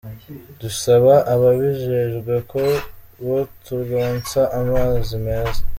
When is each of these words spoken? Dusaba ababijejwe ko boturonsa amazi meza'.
Dusaba 0.61 1.13
ababijejwe 1.33 2.33
ko 2.51 2.61
boturonsa 3.25 4.41
amazi 4.59 5.13
meza'. 5.25 5.59